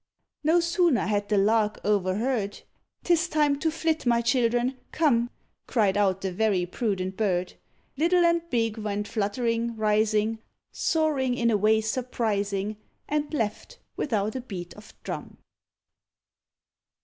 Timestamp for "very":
6.33-6.65